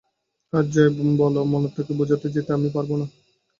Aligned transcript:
আর 0.53 0.63
যাই 0.73 0.89
বল 1.19 1.35
মন্মথকে 1.45 1.93
বোঝাতে 1.99 2.27
যেতে 2.35 2.51
আমি 2.57 2.69
পারব 2.75 2.91
না। 2.93 3.05